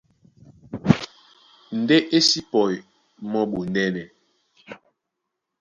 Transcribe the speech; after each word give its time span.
Ndé 1.79 1.97
e 2.15 2.17
sí 2.27 2.39
pɔi 2.51 2.75
mɔ́ 3.31 3.43
ɓondɛ́nɛ. 3.51 4.03